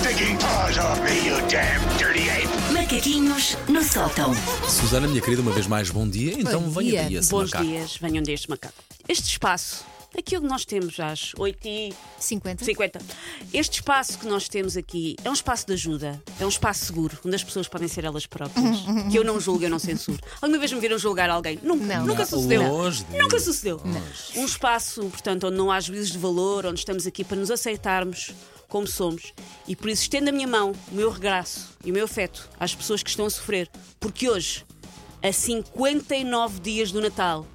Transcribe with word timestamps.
stinking 0.00 0.36
paws 0.38 0.78
off 0.78 1.00
me, 1.02 1.26
you 1.28 1.36
damn 1.48 1.80
dirty 1.98 2.28
ape! 2.30 2.48
Macaquinhos 2.72 3.56
no 3.68 3.82
sótão. 3.82 4.32
Susana, 4.68 5.06
minha 5.08 5.20
querida, 5.20 5.42
uma 5.42 5.52
vez 5.52 5.66
mais, 5.66 5.90
bom 5.90 6.08
dia. 6.08 6.34
Então 6.38 6.62
Bom 6.62 6.70
venha 6.70 6.90
dia. 6.90 7.02
daí 7.04 7.14
esse 7.16 7.30
Bons 7.30 7.50
macaco. 7.50 7.64
dias, 7.64 7.96
venham 8.00 8.22
deste 8.22 8.48
macaco. 8.48 8.74
Este 9.08 9.28
espaço, 9.28 9.84
aquilo 10.16 10.42
que 10.42 10.48
nós 10.48 10.64
temos 10.64 10.98
às 11.00 11.32
8 11.36 11.58
e 11.66 11.94
50? 12.18 12.64
50 12.64 13.00
este 13.52 13.74
espaço 13.76 14.18
que 14.18 14.26
nós 14.26 14.48
temos 14.48 14.76
aqui 14.76 15.16
é 15.24 15.30
um 15.30 15.32
espaço 15.32 15.66
de 15.66 15.72
ajuda, 15.72 16.22
é 16.38 16.44
um 16.44 16.48
espaço 16.48 16.84
seguro, 16.86 17.18
onde 17.24 17.34
as 17.34 17.42
pessoas 17.44 17.66
podem 17.68 17.88
ser 17.88 18.04
elas 18.04 18.26
próprias. 18.26 18.76
que 19.10 19.16
eu 19.18 19.24
não 19.24 19.40
julgo, 19.40 19.64
eu 19.64 19.70
não 19.70 19.78
censuro. 19.78 20.18
Alguma 20.40 20.58
vez 20.58 20.72
me 20.72 20.80
viram 20.80 20.98
julgar 20.98 21.28
alguém? 21.30 21.58
Nunca, 21.62 21.84
Não. 21.84 22.06
nunca 22.06 22.20
Não, 22.20 22.26
sucedeu. 22.26 22.62
longe 22.62 23.04
disso. 23.04 23.18
Nunca 23.22 23.40
sucedeu. 23.40 23.80
Um 24.36 24.44
espaço, 24.44 25.02
portanto, 25.06 25.46
onde 25.48 25.56
não 25.56 25.70
há 25.70 25.80
juízos 25.80 26.10
de 26.12 26.18
valor, 26.18 26.66
onde 26.66 26.78
estamos 26.78 27.06
aqui 27.06 27.24
para 27.24 27.36
nos 27.36 27.50
aceitarmos 27.50 28.32
como 28.68 28.86
somos. 28.86 29.32
E 29.66 29.74
por 29.74 29.88
isso 29.88 30.02
estendo 30.02 30.28
a 30.28 30.32
minha 30.32 30.46
mão, 30.46 30.72
o 30.90 30.94
meu 30.94 31.10
regraço 31.10 31.70
e 31.84 31.90
o 31.90 31.94
meu 31.94 32.04
afeto 32.04 32.48
às 32.60 32.74
pessoas 32.74 33.02
que 33.02 33.10
estão 33.10 33.26
a 33.26 33.30
sofrer. 33.30 33.68
Porque 33.98 34.28
hoje, 34.28 34.64
a 35.22 35.32
59 35.32 36.60
dias 36.60 36.92
do 36.92 37.00
Natal, 37.00 37.46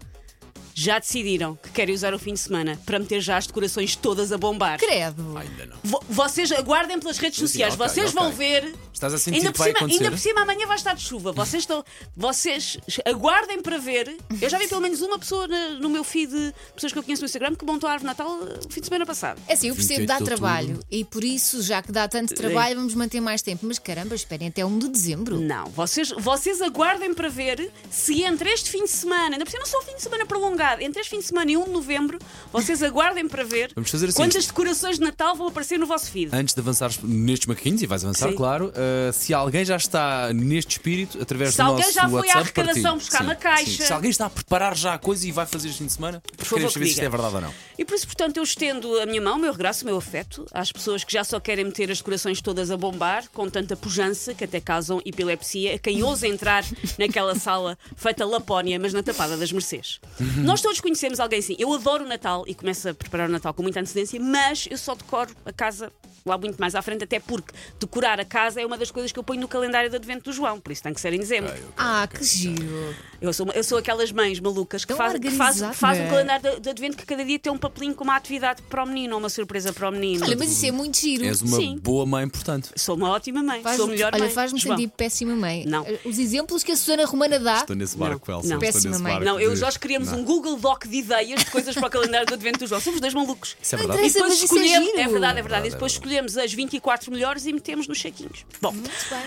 já 0.75 0.99
decidiram 0.99 1.55
que 1.55 1.69
querem 1.69 1.93
usar 1.93 2.13
o 2.13 2.19
fim 2.19 2.33
de 2.33 2.39
semana 2.39 2.79
para 2.85 2.99
meter 2.99 3.21
já 3.21 3.37
as 3.37 3.47
decorações 3.47 3.95
todas 3.95 4.31
a 4.31 4.37
bombar. 4.37 4.79
Credo. 4.79 5.37
Ainda 5.37 5.65
não. 5.67 5.77
Vo- 5.83 6.03
Vocês 6.09 6.51
aguardem 6.51 6.99
pelas 6.99 7.17
redes 7.17 7.39
Sim, 7.39 7.47
sociais, 7.47 7.73
ok, 7.75 7.87
vocês 7.87 8.09
ok. 8.11 8.19
vão 8.21 8.31
ver. 8.31 8.73
Estás 8.93 9.13
a 9.13 9.17
sentir 9.17 9.37
ainda 9.37 9.51
que 9.51 9.57
por, 9.57 9.63
vai 9.63 9.67
cima, 9.69 9.79
acontecer? 9.79 10.03
ainda 10.03 10.11
por 10.15 10.19
cima 10.21 10.41
amanhã 10.41 10.67
vai 10.67 10.75
estar 10.77 10.93
de 10.93 11.01
chuva. 11.03 11.31
Vocês 11.31 11.63
estão. 11.63 11.83
Vocês 12.15 12.77
aguardem 13.05 13.61
para 13.61 13.77
ver. 13.77 14.15
Eu 14.41 14.49
já 14.49 14.57
vi 14.57 14.67
pelo 14.67 14.81
menos 14.81 15.01
uma 15.01 15.19
pessoa 15.19 15.47
na- 15.47 15.69
no 15.79 15.89
meu 15.89 16.03
feed 16.03 16.31
de 16.31 16.53
pessoas 16.73 16.93
que 16.93 16.99
eu 16.99 17.03
conheço 17.03 17.21
no 17.21 17.25
Instagram 17.25 17.55
que 17.55 17.65
montou 17.65 17.89
a 17.89 17.93
árvore 17.93 18.11
de 18.13 18.17
Natal 18.17 18.31
uh, 18.37 18.59
o 18.67 18.69
fim 18.71 18.79
de 18.79 18.85
semana 18.87 19.05
passado. 19.05 19.41
É 19.47 19.53
assim, 19.53 19.67
eu 19.69 19.75
percebo 19.75 19.99
28 19.99 20.07
dá 20.07 20.19
de 20.19 20.25
trabalho 20.25 20.79
e 20.89 21.03
por 21.03 21.23
isso, 21.23 21.61
já 21.61 21.81
que 21.81 21.91
dá 21.91 22.07
tanto 22.07 22.33
trabalho, 22.33 22.75
vamos 22.77 22.93
manter 22.95 23.19
mais 23.21 23.41
tempo. 23.41 23.65
Mas 23.65 23.77
caramba, 23.79 24.15
esperem 24.15 24.47
até 24.47 24.63
1 24.65 24.79
de 24.79 24.87
dezembro. 24.89 25.39
Não, 25.39 25.65
vocês, 25.67 26.09
vocês 26.17 26.61
aguardem 26.61 27.13
para 27.13 27.29
ver 27.29 27.71
se 27.91 28.23
entre 28.23 28.49
este 28.51 28.69
fim 28.69 28.83
de 28.83 28.89
semana, 28.91 29.35
ainda 29.35 29.43
por 29.45 29.51
cima 29.51 29.63
não 29.63 29.69
só 29.69 29.79
o 29.79 29.81
fim 29.83 29.95
de 29.95 30.01
semana 30.01 30.25
prolongado, 30.25 30.62
entre 30.79 31.01
este 31.01 31.09
fim 31.09 31.19
de 31.19 31.25
semana 31.25 31.51
e 31.51 31.57
1 31.57 31.65
de 31.65 31.69
novembro, 31.71 32.19
vocês 32.51 32.81
aguardem 32.83 33.27
para 33.27 33.43
ver 33.43 33.71
Vamos 33.75 33.89
fazer 33.89 34.07
assim. 34.07 34.15
quantas 34.15 34.45
decorações 34.45 34.97
de 34.97 35.01
Natal 35.03 35.35
vão 35.35 35.47
aparecer 35.47 35.77
no 35.77 35.85
vosso 35.85 36.09
feed. 36.11 36.29
Antes 36.33 36.53
de 36.53 36.61
avançares 36.61 36.97
nestes 37.03 37.47
macaquinhos, 37.47 37.81
e 37.81 37.85
vais 37.87 38.03
avançar, 38.03 38.29
Sim. 38.29 38.35
claro, 38.35 38.67
uh, 38.69 39.13
se 39.13 39.33
alguém 39.33 39.65
já 39.65 39.75
está 39.75 40.31
neste 40.33 40.71
espírito, 40.73 41.21
através 41.21 41.51
Se 41.51 41.57
do 41.57 41.63
alguém 41.63 41.85
nosso 41.85 41.93
já 41.95 42.01
foi 42.09 42.11
à 42.11 42.37
WhatsApp, 42.37 42.39
arrecadação 42.61 42.97
buscar 42.97 43.17
Sim, 43.19 43.23
uma 43.25 43.35
caixa. 43.35 43.65
sim. 43.71 43.83
Se 43.83 43.93
alguém 43.93 44.11
está 44.11 44.25
a 44.25 44.29
preparar 44.29 44.75
já 44.75 44.93
a 44.93 44.97
coisa 44.97 45.27
e 45.27 45.31
vai 45.31 45.45
fazer 45.45 45.67
este 45.69 45.79
fim 45.79 45.85
de 45.85 45.93
semana, 45.93 46.21
favor, 46.37 46.49
queremos 46.49 46.73
que 46.73 46.79
saber 46.79 46.85
se 46.85 46.91
isto 46.91 47.03
é 47.03 47.09
verdade 47.09 47.35
ou 47.35 47.41
não. 47.41 47.53
E 47.77 47.85
por 47.85 47.95
isso, 47.95 48.05
portanto, 48.07 48.37
eu 48.37 48.43
estendo 48.43 48.99
a 48.99 49.05
minha 49.05 49.21
mão, 49.21 49.35
o 49.37 49.39
meu 49.39 49.51
regraço, 49.51 49.83
o 49.83 49.87
meu 49.87 49.97
afeto 49.97 50.45
às 50.53 50.71
pessoas 50.71 51.03
que 51.03 51.11
já 51.13 51.23
só 51.23 51.39
querem 51.39 51.65
meter 51.65 51.91
as 51.91 51.97
decorações 51.97 52.41
todas 52.41 52.71
a 52.71 52.77
bombar, 52.77 53.25
com 53.33 53.49
tanta 53.49 53.75
pujança 53.75 54.33
que 54.33 54.43
até 54.43 54.59
causam 54.61 55.01
epilepsia, 55.05 55.75
a 55.75 55.79
quem 55.79 56.03
ousa 56.03 56.27
entrar 56.27 56.63
naquela 56.97 57.35
sala 57.35 57.77
feita 57.95 58.25
Lapónia, 58.25 58.79
mas 58.79 58.93
na 58.93 59.03
tapada 59.03 59.37
das 59.37 59.51
Mercês. 59.51 59.99
Nós 60.53 60.61
todos 60.61 60.79
conhecemos 60.79 61.19
alguém 61.19 61.39
assim. 61.39 61.55
Eu 61.57 61.73
adoro 61.73 62.05
o 62.05 62.07
Natal 62.07 62.43
e 62.47 62.53
começo 62.53 62.87
a 62.89 62.93
preparar 62.93 63.27
o 63.27 63.31
Natal 63.31 63.53
com 63.55 63.63
muita 63.63 63.79
antecedência, 63.79 64.19
mas 64.19 64.67
eu 64.69 64.77
só 64.77 64.93
decoro 64.93 65.31
a 65.45 65.51
casa 65.51 65.91
lá 66.25 66.37
muito 66.37 66.57
mais 66.57 66.73
à 66.73 66.81
frente, 66.81 67.03
até 67.03 67.19
porque 67.19 67.51
decorar 67.77 68.17
a 68.17 68.23
casa 68.23 68.61
é 68.61 68.65
uma 68.65 68.77
das 68.77 68.89
coisas 68.89 69.11
que 69.11 69.19
eu 69.19 69.23
ponho 69.23 69.41
no 69.41 69.47
calendário 69.47 69.89
de 69.89 69.95
advento 69.97 70.23
do 70.29 70.31
João, 70.33 70.57
por 70.57 70.71
isso 70.71 70.81
tem 70.81 70.93
que 70.93 71.01
ser 71.01 71.11
em 71.11 71.17
dezembro. 71.19 71.51
Ah, 71.75 72.07
que 72.07 72.23
giro. 72.23 72.95
Eu 73.19 73.33
sou, 73.33 73.45
eu 73.53 73.61
sou 73.63 73.77
aquelas 73.77 74.09
mães 74.11 74.39
malucas 74.39 74.85
que, 74.85 74.93
faz, 74.93 75.19
que, 75.19 75.31
faz, 75.31 75.61
que 75.61 75.73
fazem 75.73 76.03
um 76.03 76.05
organizada. 76.05 76.09
calendário 76.09 76.51
de, 76.57 76.61
de 76.61 76.69
advento 76.69 76.95
que 76.97 77.05
cada 77.05 77.25
dia 77.25 77.37
tem 77.39 77.51
um 77.51 77.57
papelinho 77.57 77.93
com 77.95 78.05
uma 78.05 78.15
atividade 78.15 78.61
para 78.63 78.83
o 78.83 78.87
menino 78.87 79.15
ou 79.15 79.19
uma 79.19 79.27
surpresa 79.29 79.73
para 79.73 79.89
o 79.89 79.91
menino. 79.91 80.23
Olha, 80.23 80.37
mas 80.37 80.49
isso 80.51 80.65
é 80.65 80.71
muito 80.71 80.97
giro. 80.97 81.25
És 81.25 81.41
uma 81.41 81.57
Sim. 81.57 81.77
boa 81.81 82.05
mãe, 82.05 82.27
portanto. 82.29 82.69
Sou 82.75 82.95
uma 82.95 83.09
ótima 83.09 83.41
mãe, 83.43 83.61
Faz- 83.61 83.75
sou 83.75 83.85
a 83.87 83.89
melhor 83.89 84.11
olha, 84.13 84.23
mãe. 84.23 84.33
faz-me 84.33 84.59
João. 84.59 84.77
sentir 84.77 84.89
péssima 84.95 85.35
mãe. 85.35 85.65
Não. 85.65 85.85
Os 86.05 86.17
exemplos 86.19 86.63
que 86.63 86.71
a 86.71 86.77
Susana 86.77 87.05
Romana 87.05 87.37
dá. 87.39 87.57
Estou 87.59 87.75
nesse 87.75 87.97
Não, 87.97 88.07
barco, 88.07 88.31
Elsa. 88.31 88.47
não. 88.47 88.59
Péssima 88.59 88.97
mãe. 88.99 89.13
barco 89.13 89.25
Não, 89.25 89.39
eu 89.39 89.53
e 89.53 89.55
Jorge 89.57 89.77
criamos 89.79 90.09
Não. 90.09 90.19
um 90.19 90.23
Google 90.23 90.42
Doc 90.57 90.85
de 90.85 90.97
ideias 90.97 91.43
de 91.43 91.51
coisas 91.51 91.73
para 91.75 91.87
o 91.87 91.89
calendário 91.89 92.27
do 92.27 92.33
advento 92.33 92.59
do 92.59 92.67
João. 92.67 92.79
Somos 92.79 92.99
dois 92.99 93.13
malucos. 93.13 93.55
Isso 93.61 93.75
é 93.75 93.77
verdade. 93.77 94.01
E 94.01 94.11
depois 94.11 94.31
é 94.31 94.43
escolhemos, 94.43 94.89
giro. 94.89 94.99
é 94.99 95.07
verdade, 95.07 95.39
é 95.39 95.41
verdade. 95.41 95.67
E 95.67 95.71
depois 95.71 95.91
escolhemos 95.93 96.37
as 96.37 96.53
24 96.53 97.11
melhores 97.11 97.45
e 97.45 97.53
metemos 97.53 97.87
nos 97.87 97.97
chequinhos. 97.97 98.45
Bom, 98.61 98.73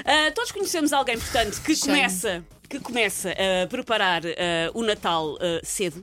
ah, 0.05 0.31
todos 0.35 0.53
conhecemos 0.53 0.93
alguém, 0.93 1.19
portanto, 1.19 1.61
que 1.63 1.77
começa, 1.79 2.45
que 2.69 2.79
começa 2.79 3.31
a 3.31 3.67
preparar 3.67 4.23
ah, 4.25 4.71
o 4.75 4.83
Natal 4.83 5.37
ah, 5.41 5.61
cedo. 5.63 6.03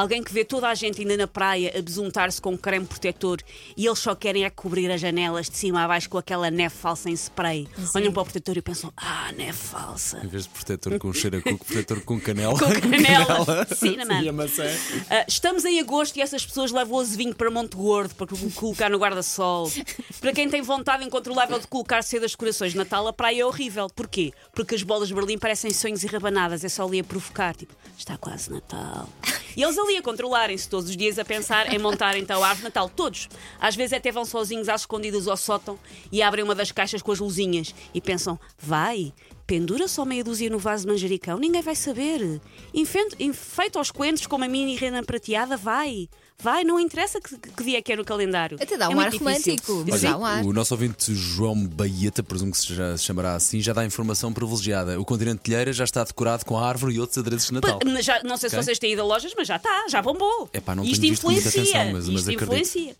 Alguém 0.00 0.22
que 0.22 0.32
vê 0.32 0.44
toda 0.44 0.68
a 0.68 0.74
gente 0.74 1.00
ainda 1.00 1.16
na 1.16 1.26
praia 1.26 1.72
a 1.76 1.82
besuntar-se 1.82 2.40
com 2.40 2.56
creme 2.56 2.86
protetor 2.86 3.38
e 3.76 3.86
eles 3.86 3.98
só 3.98 4.14
querem 4.14 4.44
é 4.44 4.50
cobrir 4.50 4.90
as 4.90 5.00
janelas 5.00 5.48
de 5.50 5.56
cima 5.56 5.82
a 5.84 5.88
baixo 5.88 6.08
com 6.08 6.18
aquela 6.18 6.50
neve 6.50 6.74
falsa 6.74 7.10
em 7.10 7.14
spray. 7.14 7.66
Olham 7.94 8.12
para 8.12 8.22
o 8.22 8.24
protetor 8.24 8.56
e 8.56 8.62
pensam: 8.62 8.92
Ah, 8.96 9.32
neve 9.36 9.52
falsa. 9.58 10.20
Em 10.24 10.28
vez 10.28 10.44
de 10.44 10.50
protetor 10.50 10.98
com 10.98 11.12
cheiro 11.12 11.38
a 11.38 11.42
cuco, 11.42 11.64
protetor 11.64 12.00
com 12.02 12.20
canela. 12.20 12.58
Com 12.58 12.68
canela. 12.80 13.66
Cinnamon. 13.74 14.22
E 14.22 14.28
a 14.28 14.32
maçã. 14.32 14.64
Ah, 15.10 15.24
estamos 15.26 15.64
em 15.64 15.80
agosto 15.80 16.16
e 16.16 16.20
essas 16.20 16.44
pessoas 16.46 16.70
levam 16.70 16.96
o 16.96 17.00
azevinho 17.00 17.34
para 17.34 17.50
Monte 17.50 17.76
Gordo 17.76 18.14
para 18.14 18.26
colo- 18.26 18.50
colocar 18.52 18.88
no 18.90 18.98
guarda-sol. 18.98 19.70
Para 20.20 20.32
quem 20.32 20.48
tem 20.48 20.60
vontade 20.62 21.04
incontrolável 21.04 21.58
de 21.60 21.66
colocar 21.68 22.02
cedo 22.02 22.24
as 22.24 22.32
decorações 22.32 22.72
de 22.72 22.78
Natal, 22.78 23.06
a 23.06 23.12
praia 23.12 23.42
é 23.42 23.44
horrível. 23.46 23.86
Porquê? 23.88 24.32
Porque 24.52 24.74
as 24.74 24.82
bolas 24.82 25.08
de 25.08 25.14
Berlim 25.14 25.38
parecem 25.38 25.72
sonhos 25.72 26.02
e 26.02 26.06
rabanadas, 26.08 26.64
é 26.64 26.68
só 26.68 26.84
ali 26.86 26.98
a 27.00 27.04
provocar. 27.04 27.54
Tipo, 27.54 27.72
está 27.96 28.16
quase 28.16 28.50
Natal. 28.50 29.08
E 29.58 29.62
eles 29.64 29.76
ali 29.76 29.96
a 29.96 30.02
controlarem-se 30.02 30.68
todos 30.68 30.88
os 30.88 30.96
dias 30.96 31.18
a 31.18 31.24
pensar 31.24 31.74
em 31.74 31.80
montar 31.80 32.16
então 32.16 32.44
a 32.44 32.48
árvore 32.48 32.66
Natal. 32.66 32.88
Todos. 32.88 33.28
Às 33.60 33.74
vezes 33.74 33.92
até 33.92 34.12
vão 34.12 34.24
sozinhos 34.24 34.68
às 34.68 34.82
escondidas 34.82 35.26
ao 35.26 35.36
sótão 35.36 35.76
e 36.12 36.22
abrem 36.22 36.44
uma 36.44 36.54
das 36.54 36.70
caixas 36.70 37.02
com 37.02 37.10
as 37.10 37.18
luzinhas 37.18 37.74
e 37.92 38.00
pensam: 38.00 38.38
vai. 38.56 39.12
Pendura 39.48 39.88
só 39.88 40.04
meia 40.04 40.22
dúzia 40.22 40.50
no 40.50 40.58
vaso 40.58 40.84
de 40.84 40.92
manjericão, 40.92 41.38
ninguém 41.38 41.62
vai 41.62 41.74
saber. 41.74 42.38
Enfeito, 42.74 43.16
enfeito 43.18 43.78
aos 43.78 43.90
coentros 43.90 44.26
com 44.26 44.36
uma 44.36 44.46
mini 44.46 44.76
rena 44.76 45.02
prateada, 45.02 45.56
vai. 45.56 46.06
Vai, 46.40 46.62
não 46.62 46.78
interessa 46.78 47.18
que, 47.20 47.36
que 47.36 47.64
dia 47.64 47.78
é 47.78 47.82
que 47.82 47.92
é 47.92 47.96
no 47.96 48.04
calendário. 48.04 48.58
Até 48.60 48.76
dá 48.76 48.84
É 48.84 48.88
um 48.88 49.00
ar 49.00 49.10
muito 49.10 49.24
difícil. 49.24 49.56
romântico, 49.66 49.84
mas 49.90 50.02
dá 50.02 50.16
um 50.18 50.24
ar. 50.24 50.44
O 50.44 50.52
nosso 50.52 50.72
ouvinte 50.72 51.12
João 51.12 51.66
Baeta, 51.66 52.22
presumo 52.22 52.52
que 52.52 52.58
se 52.58 52.74
já 52.74 52.96
se 52.96 53.02
chamará 53.04 53.34
assim, 53.34 53.60
já 53.60 53.72
dá 53.72 53.84
informação 53.84 54.32
privilegiada. 54.32 55.00
O 55.00 55.04
continente 55.04 55.38
de 55.38 55.42
Telheira 55.44 55.72
já 55.72 55.82
está 55.82 56.04
decorado 56.04 56.44
com 56.44 56.56
a 56.56 56.64
árvore 56.68 56.94
e 56.94 57.00
outros 57.00 57.18
adereços 57.18 57.48
de 57.48 57.54
Natal. 57.54 57.80
Pa- 57.80 58.00
já- 58.02 58.22
não 58.22 58.36
sei 58.36 58.50
se 58.50 58.54
Ok. 58.54 58.64
vocês 58.66 58.78
têm 58.78 58.92
ido 58.92 59.02
a 59.02 59.04
lojas, 59.04 59.32
mas 59.36 59.48
já 59.48 59.56
está, 59.56 59.86
já 59.88 60.00
bombou. 60.00 60.48
Epá, 60.52 60.76
não 60.76 60.84
Isto 60.84 61.00
tenho 61.00 61.12
visto 61.14 61.22
com 61.22 61.32
muita 61.32 61.48
influencia. 61.48 61.74
atenção, 61.80 61.92
mas- 61.92 62.08
mas 62.08 62.18
isto 62.20 62.30
acredito. 62.30 62.44
influencia. 62.44 62.96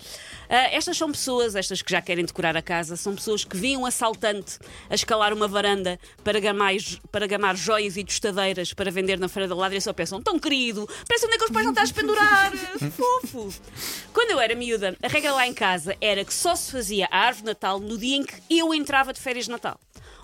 Ah, 0.51 0.75
estas 0.75 0.97
são 0.97 1.13
pessoas, 1.13 1.55
estas 1.55 1.81
que 1.83 1.93
já 1.93 2.01
querem 2.03 2.25
decorar 2.25 2.57
a 2.57 2.63
casa, 2.63 2.97
são 2.97 3.15
pessoas 3.15 3.45
que 3.45 3.57
viam 3.57 3.83
um 3.83 3.87
assaltante 3.87 4.59
a 4.91 4.95
escalar 4.97 5.33
uma 5.33 5.47
varanda 5.47 6.01
para 6.25 6.38
gamar, 6.41 6.75
para 7.11 7.27
gamar 7.27 7.57
joias 7.57 7.97
e 7.97 8.05
tostadeiras 8.05 8.73
para 8.73 8.91
vender 8.91 9.19
na 9.19 9.29
Feira 9.29 9.49
da 9.49 9.55
Ladra 9.55 9.81
só 9.81 9.93
pensam, 9.93 10.23
tão 10.23 10.39
querido, 10.39 10.89
parece 11.07 11.27
onde 11.27 11.35
é 11.35 11.39
que 11.39 11.45
os 11.45 11.51
pais 11.51 11.65
não 11.65 11.73
estás 11.73 11.91
a 11.91 11.95
pendurar. 11.95 12.53
Fofo. 12.93 13.53
Quando 14.13 14.31
eu 14.31 14.41
era 14.41 14.55
miúda, 14.55 14.97
a 15.03 15.09
regra 15.09 15.33
lá 15.33 15.47
em 15.47 15.55
casa 15.55 15.97
era 16.01 16.25
que 16.25 16.33
só 16.35 16.55
se 16.55 16.73
fazia 16.73 17.09
a 17.11 17.19
árvore 17.19 17.45
de 17.45 17.47
Natal 17.49 17.81
no 17.81 17.97
dia 17.99 18.17
em 18.17 18.25
que 18.25 18.35
eu 18.51 18.75
entrava 18.75 19.13
de 19.13 19.21
férias 19.21 19.47
de 19.47 19.51
Natal. 19.51 19.79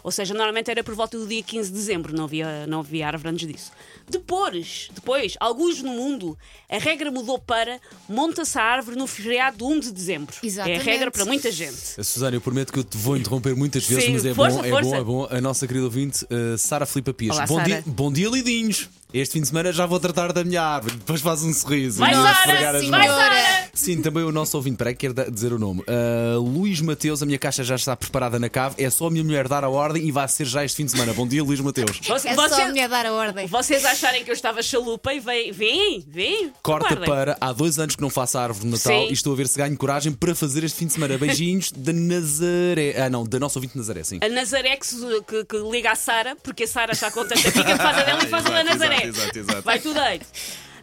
Ou 0.04 0.10
seja, 0.10 0.34
normalmente 0.34 0.70
era 0.70 0.84
por 0.84 0.94
volta 0.94 1.18
do 1.18 1.26
dia 1.26 1.42
15 1.42 1.70
de 1.70 1.74
dezembro, 1.74 2.14
não 2.14 2.24
havia, 2.24 2.66
não 2.66 2.80
havia 2.80 3.06
árvore 3.06 3.30
antes 3.30 3.48
disso. 3.48 3.72
Depois, 4.06 4.90
depois, 4.94 5.34
alguns 5.40 5.82
no 5.82 5.92
mundo, 5.92 6.36
a 6.70 6.76
regra 6.76 7.10
mudou 7.10 7.38
para 7.38 7.80
monta-se 8.06 8.58
a 8.58 8.62
árvore 8.62 8.98
no 8.98 9.06
feriado 9.06 9.56
de 9.56 9.64
1 9.64 9.80
de 9.80 9.90
dezembro. 9.90 10.36
É 10.36 10.44
a 10.44 10.46
Exatamente. 10.46 10.82
regra 10.84 11.10
para 11.10 11.24
muita 11.24 11.50
gente. 11.50 12.04
Susana, 12.04 12.36
eu 12.36 12.40
prometo 12.42 12.70
que 12.70 12.80
eu 12.80 12.84
te 12.84 12.98
vou 12.98 13.16
interromper 13.16 13.56
muitas 13.56 13.86
vezes, 13.86 14.04
Sim, 14.04 14.12
mas 14.12 14.26
é 14.26 14.34
força, 14.34 14.58
bom, 14.58 14.64
é 14.66 14.70
força. 14.70 14.90
bom, 14.90 14.96
é 14.96 15.04
bom. 15.04 15.28
A 15.30 15.40
nossa 15.40 15.66
querida 15.66 15.86
ouvinte, 15.86 16.22
uh, 16.26 16.58
Sara 16.58 16.84
Filipa 16.84 17.14
Pires. 17.14 17.34
Olá, 17.36 17.46
bom, 17.46 17.56
Sara. 17.56 17.66
dia, 17.66 17.84
bom 17.86 18.12
dia, 18.12 18.28
lidinhos. 18.28 18.90
Este 19.14 19.34
fim 19.34 19.42
de 19.42 19.46
semana 19.46 19.72
já 19.72 19.86
vou 19.86 20.00
tratar 20.00 20.32
da 20.32 20.42
minha 20.42 20.60
árvore. 20.60 20.96
Depois 20.96 21.20
faz 21.20 21.40
um 21.44 21.52
sorriso. 21.54 22.00
Vai, 22.00 22.10
e 22.10 22.14
Sara, 22.16 22.30
esfregar 22.32 22.74
as 22.74 22.82
sim, 22.82 22.90
vai, 22.90 23.06
Sara! 23.06 23.68
Sim, 23.72 24.02
também 24.02 24.24
o 24.24 24.32
nosso 24.32 24.56
ouvinte, 24.56 24.76
peraí, 24.76 24.94
quero 24.96 25.14
dizer 25.30 25.52
o 25.52 25.58
nome. 25.58 25.82
Uh, 25.82 26.40
Luís 26.40 26.80
Mateus, 26.80 27.22
a 27.22 27.26
minha 27.26 27.38
caixa 27.38 27.62
já 27.62 27.76
está 27.76 27.94
preparada 27.94 28.40
na 28.40 28.48
cave. 28.48 28.74
É 28.76 28.90
só 28.90 29.06
a 29.06 29.10
minha 29.12 29.22
mulher 29.22 29.46
dar 29.46 29.62
a 29.62 29.68
ordem 29.68 30.04
e 30.04 30.10
vai 30.10 30.26
ser 30.26 30.44
já 30.46 30.64
este 30.64 30.78
fim 30.78 30.84
de 30.86 30.90
semana. 30.90 31.12
Bom 31.12 31.28
dia, 31.28 31.44
Luís 31.44 31.60
Mateus. 31.60 32.00
Você- 32.04 32.28
É 32.28 32.34
só 32.34 32.60
a 32.62 32.66
mulher 32.66 32.88
dar 32.88 33.06
a 33.06 33.12
ordem. 33.12 33.46
vocês 33.46 33.84
acharem 33.84 34.24
que 34.24 34.30
eu 34.30 34.34
estava 34.34 34.60
chalupa 34.64 35.14
e 35.14 35.20
vem, 35.20 35.52
vem, 35.52 36.04
vem. 36.08 36.52
Corta 36.60 36.86
aguardem. 36.94 37.08
para 37.08 37.36
há 37.40 37.52
dois 37.52 37.78
anos 37.78 37.94
que 37.94 38.02
não 38.02 38.10
faço 38.10 38.36
a 38.36 38.42
árvore 38.42 38.64
de 38.66 38.72
Natal 38.72 39.00
Sim. 39.04 39.10
e 39.10 39.12
estou 39.12 39.32
a 39.32 39.36
ver 39.36 39.46
se 39.46 39.56
ganho 39.58 39.76
coragem 39.76 40.10
para 40.10 40.34
fazer 40.34 40.64
este 40.64 40.78
fim 40.78 40.86
de 40.88 40.92
semana. 40.94 41.16
Beijinhos 41.16 41.70
da 41.70 41.92
Nazaré. 41.92 42.96
Ah, 43.00 43.08
não, 43.08 43.24
da 43.24 43.38
nossa 43.38 43.60
ouvinte 43.60 43.76
Nazaré, 43.78 44.02
sim. 44.02 44.18
A 44.20 44.28
Nazaré 44.28 44.76
que, 44.76 44.86
que- 45.22 45.44
que 45.44 45.56
liga 45.70 45.92
à 45.92 45.94
Sara, 45.94 46.36
porque 46.42 46.64
a 46.64 46.68
Sara 46.68 46.92
está 46.92 47.12
contente, 47.12 47.42
fica 47.42 47.62
de 47.62 47.76
faz 47.76 47.98
a 47.98 48.02
dela 48.02 48.24
e 48.24 48.26
faz 48.26 48.44
a 48.46 48.48
da 48.50 48.60
Exato, 48.62 48.78
Nazaré. 48.78 49.03
Exato, 49.08 49.38
exato. 49.38 49.62
Vai 49.62 49.78
tudo 49.78 49.98
aí. 49.98 50.20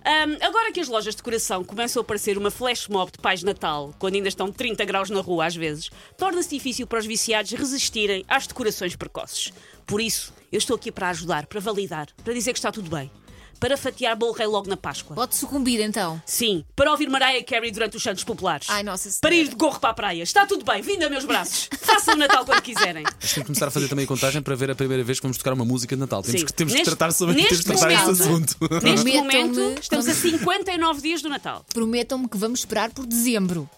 Ahm, 0.04 0.38
agora 0.42 0.72
que 0.72 0.80
as 0.80 0.88
lojas 0.88 1.14
de 1.14 1.18
decoração 1.18 1.64
começam 1.64 2.02
a 2.02 2.04
parecer 2.04 2.36
uma 2.38 2.50
flash 2.50 2.88
mob 2.88 3.12
de 3.12 3.20
pais 3.20 3.44
Natal, 3.44 3.94
quando 4.00 4.16
ainda 4.16 4.28
estão 4.28 4.52
30 4.52 4.84
graus 4.84 5.10
na 5.12 5.22
rua 5.22 5.46
às 5.46 5.56
vezes, 5.56 5.92
torna-se 6.18 6.50
difícil 6.50 6.88
para 6.88 7.00
os 7.00 7.06
viciados 7.06 7.52
resistirem 7.52 8.26
às 8.28 8.48
decorações 8.48 8.96
precoces. 8.96 9.54
Por 9.86 10.02
isso, 10.02 10.34
eu 10.52 10.58
estou 10.58 10.76
aqui 10.76 10.92
para 10.92 11.10
ajudar, 11.10 11.46
para 11.46 11.60
validar, 11.60 12.08
para 12.24 12.34
dizer 12.34 12.52
que 12.54 12.60
está 12.60 12.72
tudo 12.72 12.90
bem. 12.90 13.12
Para 13.62 13.78
fatiar 13.78 14.16
bolo 14.18 14.34
rei 14.34 14.48
logo 14.48 14.68
na 14.68 14.76
Páscoa. 14.76 15.16
Pode 15.16 15.36
sucumbir 15.36 15.80
então. 15.80 16.22
Sim, 16.26 16.66
para 16.76 16.92
ouvir 16.92 17.08
Mariah 17.08 17.44
Carey 17.46 17.72
durante 17.72 17.96
os 17.96 18.02
Santos 18.04 18.24
Populares. 18.24 18.68
Ai, 18.70 18.82
Nossa 18.84 19.04
Senhora. 19.04 19.20
Para 19.22 19.36
ir 19.36 19.48
de 19.48 19.56
gorro 19.56 19.80
para 19.80 19.92
a 19.92 19.94
praia. 19.94 20.24
Está 20.24 20.46
tudo 20.48 20.66
bem, 20.66 20.82
vindo 20.82 21.04
a 21.04 21.10
meus 21.10 21.24
braços. 21.26 21.70
Façam 21.80 22.16
o 22.16 22.18
Natal 22.18 22.44
quando 22.44 22.62
quiserem. 22.62 23.04
Acho 23.24 23.36
que 23.36 23.44
começar 23.46 23.68
a 23.68 23.72
fazer 23.72 23.88
também 23.88 24.04
a 24.06 24.08
contagem 24.08 24.42
para 24.42 24.56
ver 24.56 24.72
a 24.72 24.76
primeira 24.76 25.04
vez 25.04 25.20
que 25.20 25.24
vamos 25.24 25.38
tocar 25.38 25.54
uma 25.54 25.64
música 25.64 25.96
de 25.96 26.00
Natal. 26.00 26.24
Temos 26.24 26.40
Sim. 26.42 26.46
que, 26.48 26.54
temos 26.54 26.74
Neste- 26.74 26.90
que 26.90 26.96
tratar 26.98 27.14
sobre 27.14 27.36
neste 27.36 27.50
temos 27.64 27.80
que 27.82 27.88
tratar 27.88 27.94
esse 28.12 28.24
momento- 28.24 28.58
assunto. 28.60 28.84
Neste 28.84 29.18
momento, 29.18 29.80
estamos 29.80 30.08
a 30.10 30.14
59 30.16 31.02
dias 31.02 31.22
do 31.22 31.30
Natal. 31.30 31.64
Prometam-me 31.74 32.28
que 32.28 32.38
vamos 32.38 32.60
esperar 32.62 32.90
por 32.90 33.06
dezembro. 33.06 33.70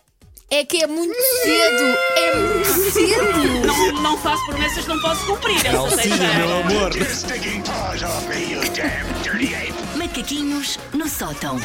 É 0.50 0.64
que 0.64 0.82
é 0.84 0.88
muito 0.88 1.14
cedo. 1.44 1.98
É 2.16 2.36
muito 2.36 2.92
cedo. 2.92 3.33
Não, 4.04 4.18
faço 4.18 4.46
promessas 4.46 4.84
que 4.84 4.90
não 4.90 5.00
posso 5.00 5.26
cumprir. 5.26 5.62
Teixeira. 5.62 6.34
meu 6.34 6.58
amor. 6.58 6.92
Macaquinhos 9.96 10.78
no 10.94 11.08
sótão. 11.08 11.58